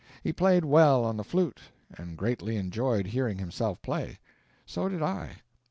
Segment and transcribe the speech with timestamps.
[0.23, 1.59] He played well on the flute,
[1.95, 4.17] and greatly enjoyed hearing himself play.
[4.65, 5.43] So did I.